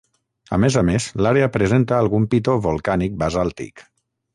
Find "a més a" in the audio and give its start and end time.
0.55-0.83